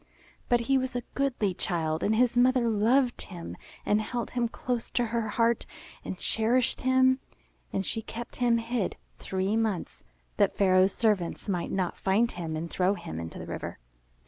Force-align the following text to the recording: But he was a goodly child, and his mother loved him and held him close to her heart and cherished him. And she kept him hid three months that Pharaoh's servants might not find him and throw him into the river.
But 0.49 0.61
he 0.61 0.79
was 0.79 0.95
a 0.95 1.03
goodly 1.13 1.53
child, 1.53 2.01
and 2.01 2.15
his 2.15 2.35
mother 2.35 2.67
loved 2.67 3.21
him 3.21 3.55
and 3.85 4.01
held 4.01 4.31
him 4.31 4.47
close 4.47 4.89
to 4.89 5.05
her 5.05 5.27
heart 5.29 5.67
and 6.03 6.17
cherished 6.17 6.81
him. 6.81 7.19
And 7.71 7.85
she 7.85 8.01
kept 8.01 8.37
him 8.37 8.57
hid 8.57 8.95
three 9.19 9.55
months 9.55 10.01
that 10.37 10.55
Pharaoh's 10.57 10.95
servants 10.95 11.47
might 11.47 11.69
not 11.71 11.99
find 11.99 12.31
him 12.31 12.55
and 12.55 12.67
throw 12.67 12.95
him 12.95 13.19
into 13.19 13.37
the 13.37 13.45
river. 13.45 13.77